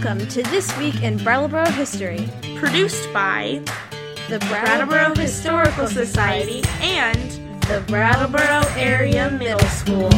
Welcome 0.00 0.28
to 0.28 0.42
This 0.44 0.78
Week 0.78 1.02
in 1.02 1.16
Brattleboro 1.16 1.68
History, 1.70 2.28
produced 2.54 3.12
by 3.12 3.60
the 4.28 4.38
Brattleboro 4.48 5.12
Historical 5.16 5.88
Society 5.88 6.62
and 6.80 7.32
the 7.62 7.82
Brattleboro 7.88 8.62
Area 8.76 9.28
Middle 9.28 9.58
School. 9.70 10.08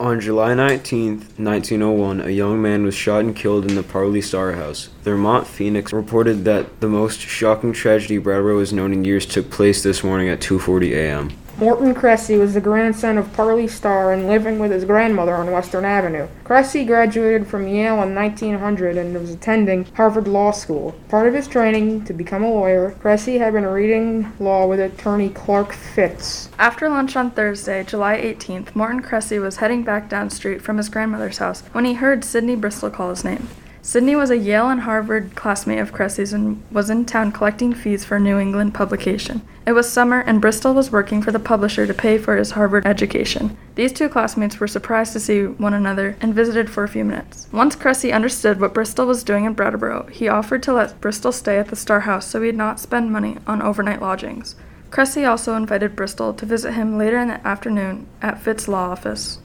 On 0.00 0.18
July 0.18 0.54
19, 0.54 1.18
1901, 1.36 2.20
a 2.22 2.30
young 2.30 2.60
man 2.60 2.82
was 2.82 2.96
shot 2.96 3.20
and 3.20 3.36
killed 3.36 3.64
in 3.64 3.76
the 3.76 3.84
Parley 3.84 4.20
Star 4.20 4.54
House. 4.54 4.88
The 5.04 5.10
Vermont 5.10 5.46
Phoenix 5.46 5.92
reported 5.92 6.44
that 6.46 6.80
the 6.80 6.88
most 6.88 7.20
shocking 7.20 7.72
tragedy 7.72 8.18
Brattleboro 8.18 8.58
has 8.58 8.72
known 8.72 8.92
in 8.92 9.04
years 9.04 9.24
took 9.24 9.52
place 9.52 9.84
this 9.84 10.02
morning 10.02 10.28
at 10.28 10.40
2:40 10.40 10.96
a.m. 10.96 11.30
Morton 11.58 11.94
Cressy 11.94 12.36
was 12.36 12.52
the 12.52 12.60
grandson 12.60 13.16
of 13.16 13.32
Parley 13.32 13.66
Star 13.66 14.12
and 14.12 14.28
living 14.28 14.58
with 14.58 14.70
his 14.70 14.84
grandmother 14.84 15.34
on 15.34 15.50
Western 15.50 15.86
Avenue. 15.86 16.28
Cressy 16.44 16.84
graduated 16.84 17.46
from 17.46 17.66
Yale 17.66 18.02
in 18.02 18.14
1900 18.14 18.98
and 18.98 19.14
was 19.14 19.30
attending 19.30 19.86
Harvard 19.94 20.28
Law 20.28 20.50
School. 20.50 20.94
Part 21.08 21.26
of 21.26 21.32
his 21.32 21.48
training 21.48 22.04
to 22.04 22.12
become 22.12 22.44
a 22.44 22.50
lawyer, 22.50 22.90
Cressy 23.00 23.38
had 23.38 23.54
been 23.54 23.64
reading 23.64 24.30
law 24.38 24.66
with 24.66 24.80
attorney 24.80 25.30
Clark 25.30 25.72
Fitts. 25.72 26.50
After 26.58 26.90
lunch 26.90 27.16
on 27.16 27.30
Thursday, 27.30 27.82
July 27.84 28.20
18th, 28.20 28.76
Morton 28.76 29.00
Cressy 29.00 29.38
was 29.38 29.56
heading 29.56 29.82
back 29.82 30.10
down 30.10 30.28
street 30.28 30.60
from 30.60 30.76
his 30.76 30.90
grandmother's 30.90 31.38
house 31.38 31.62
when 31.72 31.86
he 31.86 31.94
heard 31.94 32.22
Sidney 32.22 32.56
Bristol 32.56 32.90
call 32.90 33.08
his 33.08 33.24
name. 33.24 33.48
Sidney 33.86 34.16
was 34.16 34.30
a 34.30 34.36
Yale 34.36 34.68
and 34.68 34.80
Harvard 34.80 35.36
classmate 35.36 35.78
of 35.78 35.92
Cressy's 35.92 36.32
and 36.32 36.60
was 36.72 36.90
in 36.90 37.04
town 37.04 37.30
collecting 37.30 37.72
fees 37.72 38.04
for 38.04 38.16
a 38.16 38.20
New 38.20 38.36
England 38.36 38.74
publication. 38.74 39.42
It 39.64 39.74
was 39.74 39.88
summer, 39.88 40.18
and 40.22 40.40
Bristol 40.40 40.74
was 40.74 40.90
working 40.90 41.22
for 41.22 41.30
the 41.30 41.38
publisher 41.38 41.86
to 41.86 41.94
pay 41.94 42.18
for 42.18 42.36
his 42.36 42.50
Harvard 42.50 42.84
education. 42.84 43.56
These 43.76 43.92
two 43.92 44.08
classmates 44.08 44.58
were 44.58 44.66
surprised 44.66 45.12
to 45.12 45.20
see 45.20 45.44
one 45.44 45.72
another 45.72 46.16
and 46.20 46.34
visited 46.34 46.68
for 46.68 46.82
a 46.82 46.88
few 46.88 47.04
minutes. 47.04 47.46
Once 47.52 47.76
Cressy 47.76 48.12
understood 48.12 48.60
what 48.60 48.74
Bristol 48.74 49.06
was 49.06 49.22
doing 49.22 49.44
in 49.44 49.52
Brattleboro, 49.52 50.08
he 50.08 50.26
offered 50.26 50.64
to 50.64 50.72
let 50.72 51.00
Bristol 51.00 51.30
stay 51.30 51.56
at 51.60 51.68
the 51.68 51.76
Star 51.76 52.00
House 52.00 52.26
so 52.26 52.42
he'd 52.42 52.56
not 52.56 52.80
spend 52.80 53.12
money 53.12 53.36
on 53.46 53.62
overnight 53.62 54.02
lodgings. 54.02 54.56
Cressy 54.90 55.24
also 55.24 55.54
invited 55.54 55.94
Bristol 55.94 56.34
to 56.34 56.44
visit 56.44 56.72
him 56.72 56.98
later 56.98 57.18
in 57.18 57.28
the 57.28 57.46
afternoon 57.46 58.08
at 58.20 58.42
Fitts' 58.42 58.66
law 58.66 58.90
office. 58.90 59.38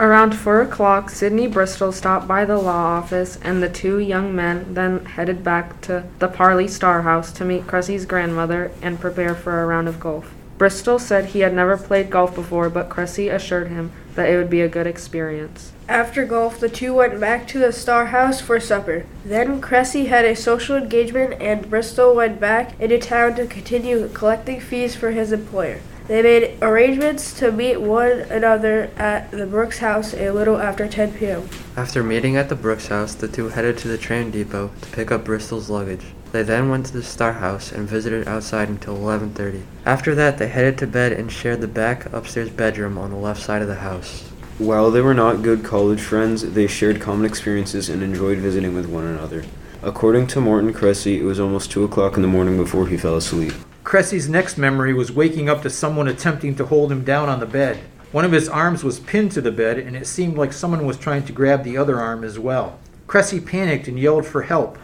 Around 0.00 0.36
four 0.36 0.60
o'clock, 0.60 1.10
Sidney 1.10 1.48
Bristol 1.48 1.90
stopped 1.90 2.28
by 2.28 2.44
the 2.44 2.56
law 2.56 2.98
office, 2.98 3.36
and 3.42 3.60
the 3.60 3.68
two 3.68 3.98
young 3.98 4.32
men 4.32 4.74
then 4.74 5.04
headed 5.04 5.42
back 5.42 5.80
to 5.82 6.04
the 6.20 6.28
Parley 6.28 6.68
Star 6.68 7.02
House 7.02 7.32
to 7.32 7.44
meet 7.44 7.66
Cressy's 7.66 8.06
grandmother 8.06 8.70
and 8.80 9.00
prepare 9.00 9.34
for 9.34 9.60
a 9.60 9.66
round 9.66 9.88
of 9.88 9.98
golf. 9.98 10.32
Bristol 10.58 10.98
said 10.98 11.26
he 11.26 11.40
had 11.40 11.54
never 11.54 11.76
played 11.76 12.10
golf 12.10 12.34
before, 12.34 12.68
but 12.68 12.88
Cressy 12.88 13.28
assured 13.28 13.68
him 13.68 13.92
that 14.16 14.28
it 14.28 14.36
would 14.36 14.50
be 14.50 14.60
a 14.60 14.68
good 14.68 14.88
experience. 14.88 15.72
After 15.88 16.24
golf, 16.26 16.58
the 16.58 16.68
two 16.68 16.92
went 16.92 17.20
back 17.20 17.46
to 17.48 17.60
the 17.60 17.72
Star 17.72 18.06
House 18.06 18.40
for 18.40 18.58
supper. 18.58 19.06
Then 19.24 19.60
Cressy 19.60 20.06
had 20.06 20.24
a 20.24 20.34
social 20.34 20.76
engagement, 20.76 21.40
and 21.40 21.70
Bristol 21.70 22.14
went 22.14 22.40
back 22.40 22.78
into 22.80 22.98
town 22.98 23.36
to 23.36 23.46
continue 23.46 24.08
collecting 24.08 24.60
fees 24.60 24.96
for 24.96 25.12
his 25.12 25.30
employer. 25.30 25.80
They 26.08 26.22
made 26.22 26.58
arrangements 26.62 27.38
to 27.38 27.52
meet 27.52 27.80
one 27.80 28.20
another 28.30 28.90
at 28.96 29.30
the 29.30 29.46
Brooks 29.46 29.78
house 29.78 30.14
a 30.14 30.30
little 30.30 30.58
after 30.58 30.88
10 30.88 31.12
p.m. 31.12 31.48
After 31.76 32.02
meeting 32.02 32.36
at 32.36 32.48
the 32.48 32.54
Brooks 32.56 32.88
house, 32.88 33.14
the 33.14 33.28
two 33.28 33.50
headed 33.50 33.76
to 33.78 33.88
the 33.88 33.98
train 33.98 34.30
depot 34.30 34.70
to 34.80 34.88
pick 34.90 35.12
up 35.12 35.24
Bristol's 35.24 35.68
luggage. 35.68 36.06
They 36.30 36.42
then 36.42 36.68
went 36.68 36.86
to 36.86 36.92
the 36.92 37.02
Star 37.02 37.32
House 37.32 37.72
and 37.72 37.88
visited 37.88 38.28
outside 38.28 38.68
until 38.68 38.96
11:30. 38.96 39.62
After 39.86 40.14
that, 40.14 40.36
they 40.36 40.48
headed 40.48 40.76
to 40.78 40.86
bed 40.86 41.12
and 41.12 41.32
shared 41.32 41.60
the 41.62 41.66
back 41.66 42.06
upstairs 42.12 42.50
bedroom 42.50 42.98
on 42.98 43.10
the 43.10 43.16
left 43.16 43.42
side 43.42 43.62
of 43.62 43.68
the 43.68 43.76
house. 43.76 44.24
While 44.58 44.90
they 44.90 45.00
were 45.00 45.14
not 45.14 45.42
good 45.42 45.64
college 45.64 46.00
friends, 46.00 46.42
they 46.42 46.66
shared 46.66 47.00
common 47.00 47.24
experiences 47.24 47.88
and 47.88 48.02
enjoyed 48.02 48.38
visiting 48.38 48.74
with 48.74 48.86
one 48.86 49.04
another. 49.04 49.44
According 49.82 50.26
to 50.28 50.40
Morton 50.40 50.72
Cressy, 50.72 51.20
it 51.20 51.24
was 51.24 51.40
almost 51.40 51.70
2 51.70 51.84
o'clock 51.84 52.16
in 52.16 52.22
the 52.22 52.28
morning 52.28 52.56
before 52.56 52.88
he 52.88 52.96
fell 52.96 53.16
asleep. 53.16 53.54
Cressy's 53.84 54.28
next 54.28 54.58
memory 54.58 54.92
was 54.92 55.12
waking 55.12 55.48
up 55.48 55.62
to 55.62 55.70
someone 55.70 56.08
attempting 56.08 56.54
to 56.56 56.66
hold 56.66 56.92
him 56.92 57.04
down 57.04 57.28
on 57.28 57.40
the 57.40 57.46
bed. 57.46 57.78
One 58.12 58.24
of 58.24 58.32
his 58.32 58.48
arms 58.48 58.84
was 58.84 58.98
pinned 58.98 59.32
to 59.32 59.40
the 59.40 59.52
bed, 59.52 59.78
and 59.78 59.96
it 59.96 60.06
seemed 60.06 60.36
like 60.36 60.52
someone 60.52 60.84
was 60.84 60.98
trying 60.98 61.22
to 61.22 61.32
grab 61.32 61.62
the 61.62 61.78
other 61.78 62.00
arm 62.00 62.24
as 62.24 62.38
well. 62.38 62.78
Cressy 63.06 63.40
panicked 63.40 63.88
and 63.88 63.98
yelled 63.98 64.26
for 64.26 64.42
help. 64.42 64.76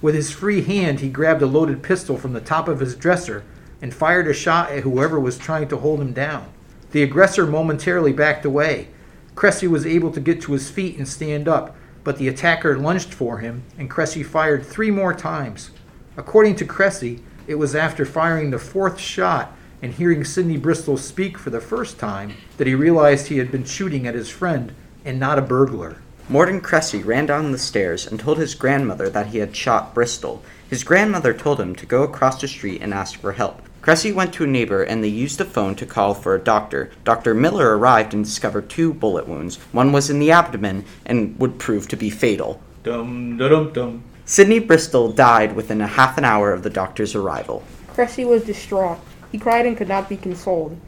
With 0.00 0.14
his 0.14 0.30
free 0.30 0.62
hand, 0.62 1.00
he 1.00 1.08
grabbed 1.08 1.42
a 1.42 1.46
loaded 1.46 1.82
pistol 1.82 2.16
from 2.16 2.32
the 2.32 2.40
top 2.40 2.68
of 2.68 2.80
his 2.80 2.94
dresser 2.94 3.42
and 3.82 3.92
fired 3.92 4.28
a 4.28 4.32
shot 4.32 4.70
at 4.70 4.82
whoever 4.82 5.18
was 5.18 5.38
trying 5.38 5.68
to 5.68 5.76
hold 5.76 6.00
him 6.00 6.12
down. 6.12 6.52
The 6.92 7.02
aggressor 7.02 7.46
momentarily 7.46 8.12
backed 8.12 8.44
away. 8.44 8.88
Cressy 9.34 9.66
was 9.66 9.86
able 9.86 10.10
to 10.12 10.20
get 10.20 10.40
to 10.42 10.52
his 10.52 10.70
feet 10.70 10.96
and 10.96 11.06
stand 11.06 11.48
up, 11.48 11.76
but 12.04 12.16
the 12.16 12.28
attacker 12.28 12.78
lunged 12.78 13.12
for 13.12 13.38
him, 13.38 13.62
and 13.76 13.90
Cressy 13.90 14.22
fired 14.22 14.64
three 14.64 14.90
more 14.90 15.14
times. 15.14 15.70
According 16.16 16.56
to 16.56 16.64
Cressy, 16.64 17.22
it 17.46 17.56
was 17.56 17.74
after 17.74 18.04
firing 18.04 18.50
the 18.50 18.58
fourth 18.58 18.98
shot 18.98 19.56
and 19.82 19.92
hearing 19.92 20.24
Sidney 20.24 20.56
Bristol 20.56 20.96
speak 20.96 21.38
for 21.38 21.50
the 21.50 21.60
first 21.60 21.98
time 21.98 22.34
that 22.56 22.66
he 22.66 22.74
realized 22.74 23.26
he 23.26 23.38
had 23.38 23.52
been 23.52 23.64
shooting 23.64 24.06
at 24.06 24.14
his 24.14 24.28
friend 24.28 24.74
and 25.04 25.20
not 25.20 25.38
a 25.38 25.42
burglar. 25.42 25.98
Morton 26.30 26.60
Cressy 26.60 27.02
ran 27.02 27.24
down 27.24 27.52
the 27.52 27.58
stairs 27.58 28.06
and 28.06 28.20
told 28.20 28.36
his 28.36 28.54
grandmother 28.54 29.08
that 29.08 29.28
he 29.28 29.38
had 29.38 29.56
shot 29.56 29.94
Bristol. 29.94 30.42
His 30.68 30.84
grandmother 30.84 31.32
told 31.32 31.58
him 31.58 31.74
to 31.76 31.86
go 31.86 32.02
across 32.02 32.38
the 32.38 32.46
street 32.46 32.82
and 32.82 32.92
ask 32.92 33.18
for 33.18 33.32
help. 33.32 33.62
Cressy 33.80 34.12
went 34.12 34.34
to 34.34 34.44
a 34.44 34.46
neighbor 34.46 34.82
and 34.82 35.02
they 35.02 35.08
used 35.08 35.40
a 35.40 35.46
phone 35.46 35.74
to 35.76 35.86
call 35.86 36.12
for 36.12 36.34
a 36.34 36.38
doctor. 36.38 36.90
Dr. 37.02 37.32
Miller 37.32 37.78
arrived 37.78 38.12
and 38.12 38.26
discovered 38.26 38.68
two 38.68 38.92
bullet 38.92 39.26
wounds. 39.26 39.56
One 39.72 39.90
was 39.90 40.10
in 40.10 40.18
the 40.18 40.30
abdomen 40.30 40.84
and 41.06 41.38
would 41.38 41.58
prove 41.58 41.88
to 41.88 41.96
be 41.96 42.10
fatal. 42.10 42.60
Dum 42.82 43.38
dum 43.38 43.72
dum. 43.72 44.04
Sidney 44.26 44.58
Bristol 44.58 45.10
died 45.10 45.56
within 45.56 45.80
a 45.80 45.86
half 45.86 46.18
an 46.18 46.26
hour 46.26 46.52
of 46.52 46.62
the 46.62 46.68
doctor's 46.68 47.14
arrival. 47.14 47.62
Cressy 47.94 48.26
was 48.26 48.44
distraught. 48.44 48.98
He 49.32 49.38
cried 49.38 49.64
and 49.64 49.78
could 49.78 49.88
not 49.88 50.10
be 50.10 50.18
consoled. 50.18 50.78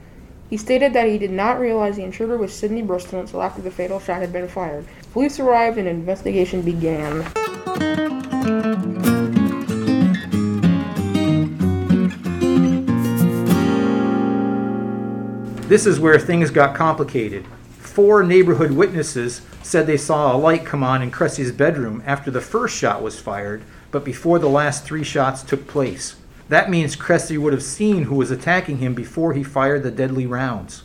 He 0.50 0.56
stated 0.56 0.92
that 0.94 1.06
he 1.06 1.16
did 1.16 1.30
not 1.30 1.60
realize 1.60 1.94
the 1.94 2.02
intruder 2.02 2.36
was 2.36 2.52
Sidney 2.52 2.82
Bristol 2.82 3.20
until 3.20 3.40
after 3.40 3.62
the 3.62 3.70
fatal 3.70 4.00
shot 4.00 4.20
had 4.20 4.32
been 4.32 4.48
fired. 4.48 4.84
Police 5.12 5.38
arrived 5.38 5.78
and 5.78 5.86
an 5.86 5.94
investigation 5.94 6.62
began. 6.62 7.22
This 15.68 15.86
is 15.86 16.00
where 16.00 16.18
things 16.18 16.50
got 16.50 16.74
complicated. 16.74 17.46
Four 17.78 18.24
neighborhood 18.24 18.72
witnesses 18.72 19.42
said 19.62 19.86
they 19.86 19.96
saw 19.96 20.34
a 20.34 20.36
light 20.36 20.66
come 20.66 20.82
on 20.82 21.00
in 21.00 21.12
Cressy's 21.12 21.52
bedroom 21.52 22.02
after 22.04 22.28
the 22.28 22.40
first 22.40 22.76
shot 22.76 23.02
was 23.02 23.20
fired, 23.20 23.62
but 23.92 24.04
before 24.04 24.40
the 24.40 24.48
last 24.48 24.84
three 24.84 25.04
shots 25.04 25.44
took 25.44 25.68
place. 25.68 26.16
That 26.50 26.68
means 26.68 26.96
Cressy 26.96 27.38
would 27.38 27.52
have 27.52 27.62
seen 27.62 28.02
who 28.02 28.16
was 28.16 28.32
attacking 28.32 28.78
him 28.78 28.92
before 28.92 29.34
he 29.34 29.44
fired 29.44 29.84
the 29.84 29.92
deadly 29.92 30.26
rounds. 30.26 30.82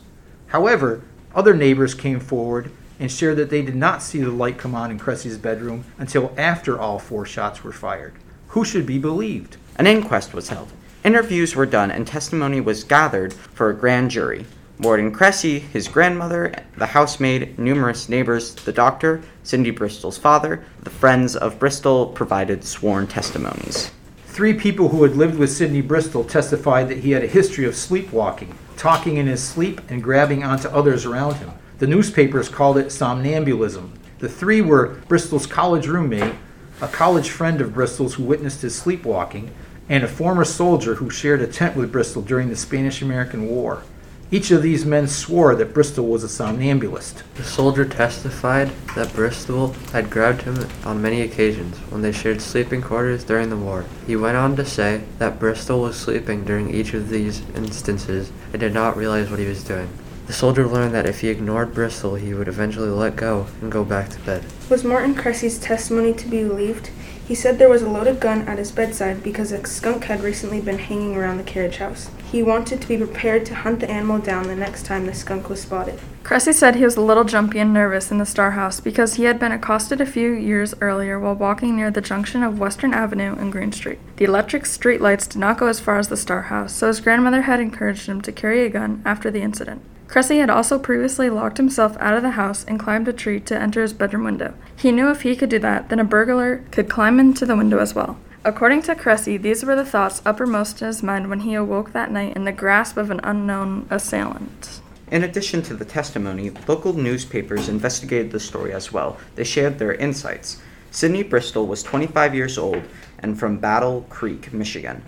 However, 0.50 1.02
other 1.34 1.56
neighbors 1.56 1.96
came 1.96 2.20
forward 2.20 2.70
and 3.00 3.12
shared 3.12 3.38
that 3.38 3.50
they 3.50 3.64
did 3.64 3.76
not 3.76 4.04
see 4.04 4.22
the 4.22 4.30
light 4.30 4.60
come 4.60 4.76
on 4.76 4.92
in 4.92 5.00
Cressy's 5.00 5.40
bedroom 5.40 5.84
until 5.98 6.32
after 6.38 6.80
all 6.80 7.00
four 7.00 7.26
shots 7.26 7.64
were 7.64 7.72
fired. 7.72 8.14
Who 8.50 8.64
should 8.64 8.86
be 8.86 9.00
believed? 9.00 9.58
An 9.78 9.88
inquest 9.88 10.36
was 10.36 10.50
held. 10.50 10.72
Interviews 11.04 11.56
were 11.56 11.66
done 11.66 11.90
and 11.90 12.06
testimony 12.06 12.62
was 12.62 12.84
gathered 12.84 13.34
for 13.34 13.72
a 13.72 13.76
grand 13.76 14.12
jury. 14.12 14.46
Morton 14.78 15.12
Cressy, 15.12 15.58
his 15.58 15.88
grandmother, 15.88 16.54
the 16.78 16.86
housemaid, 16.86 17.58
numerous 17.58 18.08
neighbors, 18.08 18.54
the 18.54 18.72
doctor, 18.72 19.24
Sidney 19.42 19.72
Bristol's 19.72 20.20
father, 20.20 20.64
the 20.84 20.92
friends 20.92 21.36
of 21.36 21.58
Bristol 21.58 22.06
provided 22.06 22.64
sworn 22.64 23.08
testimonies. 23.08 23.90
Three 24.36 24.54
people 24.54 24.90
who 24.90 25.04
had 25.04 25.16
lived 25.16 25.40
with 25.40 25.50
Sidney 25.50 25.80
Bristol 25.80 26.26
testified 26.26 26.90
that 26.90 26.98
he 26.98 27.12
had 27.12 27.24
a 27.24 27.28
history 27.28 27.64
of 27.64 27.74
sleepwalking, 27.74 28.54
talking 28.76 29.16
in 29.16 29.28
his 29.28 29.42
sleep, 29.42 29.80
and 29.88 30.04
grabbing 30.04 30.44
onto 30.44 30.68
others 30.68 31.06
around 31.06 31.36
him. 31.36 31.52
The 31.78 31.88
newspapers 31.88 32.50
called 32.50 32.78
it 32.78 32.92
somnambulism. 32.92 33.94
The 34.20 34.28
three 34.28 34.60
were 34.60 34.96
Bristol's 35.08 35.48
college 35.48 35.88
roommate, 35.88 36.36
a 36.82 36.90
college 36.90 37.30
friend 37.30 37.62
of 37.62 37.74
Bristol's 37.74 38.16
who 38.16 38.24
witnessed 38.24 38.62
his 38.62 38.76
sleepwalking, 38.76 39.52
and 39.88 40.04
a 40.04 40.08
former 40.10 40.44
soldier 40.44 40.96
who 40.96 41.10
shared 41.10 41.42
a 41.42 41.48
tent 41.48 41.78
with 41.78 41.94
Bristol 41.94 42.22
during 42.22 42.50
the 42.50 42.58
Spanish 42.58 43.02
American 43.02 43.48
War. 43.48 43.84
Each 44.32 44.50
of 44.50 44.64
these 44.64 44.86
men 44.86 45.08
swore 45.08 45.54
that 45.56 45.74
Bristol 45.74 46.08
was 46.08 46.24
a 46.24 46.28
somnambulist. 46.28 47.24
The 47.36 47.44
soldier 47.44 47.86
testified 47.86 48.72
that 48.96 49.14
Bristol 49.14 49.74
had 49.94 50.10
grabbed 50.10 50.42
him 50.42 50.68
on 50.84 51.02
many 51.02 51.22
occasions 51.22 51.78
when 51.92 52.02
they 52.02 52.12
shared 52.12 52.42
sleeping 52.42 52.82
quarters 52.82 53.24
during 53.24 53.50
the 53.50 53.56
war. 53.56 53.86
He 54.08 54.16
went 54.16 54.36
on 54.36 54.56
to 54.56 54.66
say 54.66 55.04
that 55.20 55.38
Bristol 55.38 55.82
was 55.82 55.96
sleeping 55.96 56.44
during 56.44 56.74
each 56.74 56.96
of 56.96 57.10
these 57.10 57.44
instances 57.56 58.32
and 58.52 58.60
did 58.60 58.74
not 58.74 58.98
realize 58.98 59.30
what 59.30 59.40
he 59.40 59.46
was 59.46 59.64
doing. 59.64 59.90
The 60.26 60.34
soldier 60.34 60.66
learned 60.66 60.96
that 60.96 61.06
if 61.06 61.22
he 61.22 61.30
ignored 61.30 61.76
Bristol, 61.76 62.16
he 62.16 62.34
would 62.34 62.48
eventually 62.48 62.90
let 62.90 63.16
go 63.16 63.46
and 63.62 63.72
go 63.72 63.86
back 63.86 64.10
to 64.10 64.20
bed. 64.22 64.44
Was 64.72 64.84
Morton 64.84 65.14
Cressy's 65.14 65.60
testimony 65.60 66.14
to 66.16 66.28
be 66.28 66.44
believed? 66.44 66.90
He 67.28 67.36
said 67.36 67.60
there 67.60 67.70
was 67.70 67.84
a 67.84 67.90
loaded 67.90 68.20
gun 68.20 68.48
at 68.48 68.58
his 68.58 68.72
bedside 68.72 69.22
because 69.22 69.52
a 69.52 69.64
skunk 69.68 70.06
had 70.06 70.24
recently 70.24 70.62
been 70.62 70.80
hanging 70.80 71.16
around 71.16 71.38
the 71.38 71.44
carriage 71.44 71.78
house. 71.78 72.10
He 72.36 72.44
wanted 72.44 72.82
to 72.82 72.88
be 72.90 72.98
prepared 72.98 73.46
to 73.46 73.56
hunt 73.56 73.80
the 73.80 73.90
animal 73.90 74.20
down 74.20 74.48
the 74.48 74.58
next 74.58 74.86
time 74.86 75.06
the 75.06 75.14
skunk 75.14 75.48
was 75.48 75.62
spotted. 75.62 75.98
Cressy 76.26 76.52
said 76.52 76.76
he 76.76 76.84
was 76.84 76.98
a 76.98 77.02
little 77.02 77.24
jumpy 77.24 77.60
and 77.60 77.72
nervous 77.72 78.12
in 78.12 78.18
the 78.18 78.26
Star 78.26 78.52
House 78.52 78.82
because 78.82 79.14
he 79.14 79.24
had 79.24 79.40
been 79.40 79.54
accosted 79.54 80.02
a 80.02 80.06
few 80.06 80.34
years 80.34 80.74
earlier 80.82 81.18
while 81.18 81.36
walking 81.36 81.78
near 81.78 81.90
the 81.90 82.02
junction 82.02 82.44
of 82.44 82.60
Western 82.60 82.94
Avenue 82.94 83.38
and 83.40 83.54
Green 83.54 83.72
Street. 83.72 84.00
The 84.18 84.26
electric 84.26 84.66
street 84.66 85.00
lights 85.00 85.28
did 85.28 85.40
not 85.40 85.58
go 85.58 85.68
as 85.68 85.80
far 85.80 85.98
as 85.98 86.10
the 86.10 86.18
Star 86.18 86.42
House, 86.42 86.76
so 86.76 86.88
his 86.88 87.00
grandmother 87.00 87.44
had 87.44 87.62
encouraged 87.62 88.08
him 88.08 88.20
to 88.24 88.34
carry 88.34 88.66
a 88.66 88.70
gun 88.70 89.02
after 89.06 89.32
the 89.32 89.40
incident. 89.40 89.82
Cressy 90.10 90.40
had 90.40 90.50
also 90.50 90.78
previously 90.78 91.30
locked 91.30 91.56
himself 91.56 91.96
out 92.02 92.16
of 92.16 92.22
the 92.22 92.32
house 92.32 92.66
and 92.66 92.82
climbed 92.82 93.08
a 93.08 93.14
tree 93.14 93.40
to 93.40 93.58
enter 93.58 93.82
his 93.82 93.94
bedroom 93.94 94.26
window. 94.26 94.56
He 94.76 94.92
knew 94.92 95.10
if 95.10 95.22
he 95.22 95.38
could 95.38 95.50
do 95.50 95.60
that, 95.60 95.88
then 95.88 96.02
a 96.02 96.04
burglar 96.04 96.66
could 96.72 96.90
climb 96.90 97.18
into 97.18 97.46
the 97.46 97.56
window 97.56 97.78
as 97.78 97.96
well. 97.96 98.18
According 98.46 98.84
to 98.84 98.94
Cressy, 98.94 99.38
these 99.38 99.66
were 99.66 99.76
the 99.76 99.84
thoughts 99.84 100.22
uppermost 100.24 100.80
in 100.80 100.86
his 100.86 101.02
mind 101.02 101.32
when 101.32 101.40
he 101.40 101.56
awoke 101.56 101.94
that 101.94 102.12
night 102.12 102.36
in 102.36 102.44
the 102.44 102.52
grasp 102.52 102.96
of 102.96 103.10
an 103.10 103.20
unknown 103.24 103.88
assailant. 103.90 104.82
In 105.10 105.24
addition 105.24 105.64
to 105.64 105.74
the 105.74 105.84
testimony, 105.84 106.52
local 106.68 106.94
newspapers 106.94 107.70
investigated 107.70 108.32
the 108.32 108.40
story 108.40 108.72
as 108.72 108.94
well. 108.94 109.18
They 109.34 109.44
shared 109.44 109.80
their 109.80 109.96
insights. 109.96 110.62
Sidney 110.92 111.24
Bristol 111.24 111.66
was 111.66 111.82
25 111.82 112.36
years 112.36 112.60
old 112.60 112.84
and 113.18 113.40
from 113.40 113.58
Battle 113.58 114.06
Creek, 114.10 114.54
Michigan. 114.54 115.02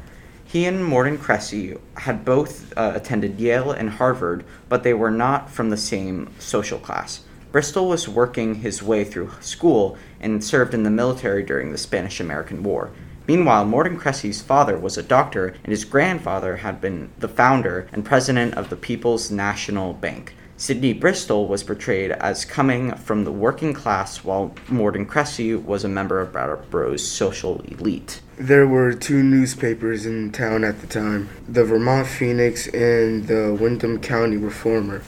He 0.44 0.66
and 0.66 0.84
Morton 0.84 1.20
Cressy 1.20 1.78
had 1.96 2.26
both 2.26 2.76
uh, 2.76 2.94
attended 2.96 3.40
Yale 3.40 3.72
and 3.72 3.92
Harvard, 3.92 4.46
but 4.68 4.82
they 4.82 4.96
were 4.96 5.12
not 5.12 5.48
from 5.48 5.70
the 5.70 5.78
same 5.78 6.34
social 6.40 6.80
class. 6.80 7.22
Bristol 7.52 7.88
was 7.88 8.10
working 8.10 8.56
his 8.56 8.82
way 8.82 9.04
through 9.04 9.32
school 9.42 9.96
and 10.20 10.44
served 10.44 10.74
in 10.74 10.82
the 10.82 10.90
military 10.90 11.44
during 11.44 11.72
the 11.72 11.78
Spanish 11.78 12.20
American 12.20 12.64
War. 12.64 12.90
Meanwhile, 13.28 13.66
Morton 13.66 13.98
Cressy's 13.98 14.42
father 14.42 14.78
was 14.78 14.98
a 14.98 15.04
doctor, 15.04 15.48
and 15.64 15.72
his 15.72 15.84
grandfather 15.84 16.58
had 16.58 16.80
been 16.80 17.10
the 17.20 17.28
founder 17.28 17.88
and 17.92 18.06
president 18.06 18.54
of 18.54 18.70
the 18.70 18.78
People's 18.78 19.30
National 19.30 19.94
Bank. 19.94 20.34
Sidney 20.60 20.94
Bristol 20.94 21.48
was 21.48 21.62
portrayed 21.62 22.12
as 22.12 22.44
coming 22.44 22.96
from 22.96 23.26
the 23.26 23.32
working 23.32 23.74
class, 23.74 24.24
while 24.24 24.56
Morton 24.70 25.06
Cressy 25.06 25.54
was 25.54 25.84
a 25.84 25.90
member 25.90 26.20
of 26.20 26.32
Brattleboro's 26.32 27.08
social 27.08 27.62
elite. 27.66 28.22
There 28.38 28.66
were 28.66 28.94
two 28.94 29.22
newspapers 29.22 30.08
in 30.08 30.32
town 30.32 30.64
at 30.64 30.82
the 30.82 30.88
time 30.88 31.30
the 31.48 31.64
Vermont 31.64 32.08
Phoenix 32.08 32.68
and 32.68 33.28
the 33.28 33.54
Windham 33.54 34.00
County 34.00 34.38
Reformer. 34.38 35.04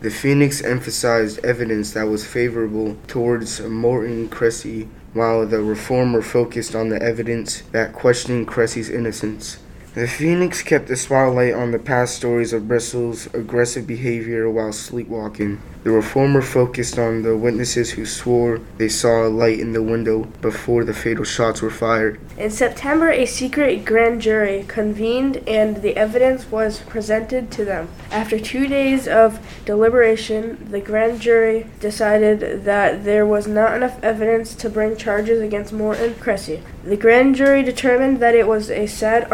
The 0.00 0.10
Phoenix 0.10 0.62
emphasized 0.62 1.42
evidence 1.44 1.92
that 1.92 2.08
was 2.08 2.26
favorable 2.26 2.98
towards 3.08 3.60
Morton 3.62 4.28
Cressy, 4.28 4.88
while 5.14 5.46
the 5.46 5.62
Reformer 5.62 6.20
focused 6.20 6.74
on 6.74 6.90
the 6.90 7.02
evidence 7.02 7.62
that 7.72 7.94
questioned 7.94 8.46
Cressy's 8.46 8.90
innocence. 8.90 9.58
The 9.96 10.06
Phoenix 10.06 10.62
kept 10.62 10.88
the 10.88 10.96
spotlight 10.96 11.54
on 11.54 11.70
the 11.70 11.78
past 11.78 12.16
stories 12.16 12.52
of 12.52 12.68
Bristol's 12.68 13.32
aggressive 13.32 13.86
behavior 13.86 14.50
while 14.50 14.74
sleepwalking. 14.74 15.58
The 15.84 15.92
Reformer 15.92 16.42
focused 16.42 16.98
on 16.98 17.22
the 17.22 17.34
witnesses 17.34 17.92
who 17.92 18.04
swore 18.04 18.60
they 18.76 18.88
saw 18.88 19.24
a 19.24 19.30
light 19.30 19.58
in 19.58 19.72
the 19.72 19.82
window 19.82 20.24
before 20.42 20.84
the 20.84 20.92
fatal 20.92 21.24
shots 21.24 21.62
were 21.62 21.70
fired. 21.70 22.20
In 22.36 22.50
September, 22.50 23.08
a 23.08 23.24
secret 23.24 23.86
grand 23.86 24.20
jury 24.20 24.66
convened 24.68 25.38
and 25.48 25.76
the 25.76 25.96
evidence 25.96 26.50
was 26.50 26.80
presented 26.80 27.50
to 27.52 27.64
them. 27.64 27.88
After 28.10 28.38
two 28.38 28.66
days 28.66 29.08
of 29.08 29.38
deliberation, 29.64 30.68
the 30.70 30.80
grand 30.80 31.22
jury 31.22 31.68
decided 31.80 32.64
that 32.64 33.04
there 33.04 33.24
was 33.24 33.46
not 33.46 33.74
enough 33.74 34.02
evidence 34.02 34.54
to 34.56 34.68
bring 34.68 34.96
charges 34.96 35.40
against 35.40 35.72
Morton 35.72 36.16
Cressy. 36.16 36.62
The 36.84 36.96
grand 36.96 37.36
jury 37.36 37.62
determined 37.62 38.20
that 38.20 38.34
it 38.34 38.46
was 38.46 38.70
a 38.70 38.86
sad, 38.86 39.30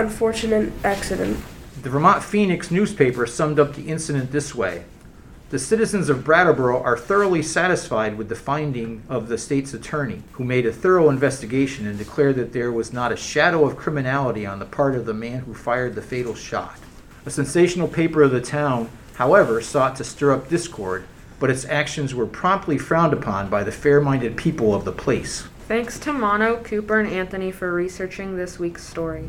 unfortunate 0.53 0.85
accident. 0.85 1.45
The 1.83 1.91
Vermont 1.91 2.23
Phoenix 2.23 2.71
newspaper 2.71 3.27
summed 3.27 3.59
up 3.59 3.75
the 3.75 3.89
incident 3.89 4.31
this 4.31 4.55
way 4.55 4.85
The 5.51 5.59
citizens 5.59 6.09
of 6.09 6.25
Brattleboro 6.25 6.83
are 6.83 6.97
thoroughly 6.97 7.43
satisfied 7.43 8.17
with 8.17 8.29
the 8.29 8.37
finding 8.37 9.03
of 9.09 9.29
the 9.29 9.39
state's 9.39 9.75
attorney, 9.75 10.23
who 10.33 10.45
made 10.45 10.67
a 10.67 10.73
thorough 10.73 11.11
investigation 11.11 11.87
and 11.87 11.99
declared 11.99 12.37
that 12.37 12.53
there 12.53 12.71
was 12.71 12.93
not 12.93 13.13
a 13.13 13.17
shadow 13.17 13.67
of 13.67 13.77
criminality 13.77 14.47
on 14.47 14.59
the 14.59 14.67
part 14.67 14.95
of 14.95 15.07
the 15.07 15.15
man 15.15 15.41
who 15.41 15.55
fired 15.55 15.95
the 15.95 16.03
fatal 16.03 16.35
shot. 16.35 16.79
A 17.25 17.31
sensational 17.31 17.89
paper 17.89 18.23
of 18.23 18.33
the 18.33 18.41
town, 18.41 18.91
however, 19.15 19.61
sought 19.61 19.97
to 19.97 20.05
stir 20.05 20.33
up 20.33 20.49
discord, 20.49 21.05
but 21.41 21.51
its 21.51 21.65
actions 21.65 22.15
were 22.15 22.27
promptly 22.27 22.79
frowned 22.79 23.13
upon 23.13 23.49
by 23.49 23.65
the 23.65 23.73
fair 23.73 24.01
minded 24.01 24.37
people 24.37 24.75
of 24.75 24.85
the 24.85 24.93
place. 24.93 25.45
Thanks 25.67 25.99
to 26.01 26.13
Mono, 26.13 26.63
Cooper, 26.63 27.01
and 27.01 27.11
Anthony 27.11 27.51
for 27.51 27.73
researching 27.73 28.37
this 28.37 28.59
week's 28.59 28.85
story. 28.85 29.29